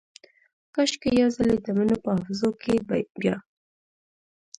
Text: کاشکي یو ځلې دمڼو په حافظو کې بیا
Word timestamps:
کاشکي 0.75 1.11
یو 1.21 1.29
ځلې 1.37 1.55
دمڼو 1.65 1.95
په 2.03 2.09
حافظو 2.15 2.49
کې 2.61 2.73
بیا 3.21 3.35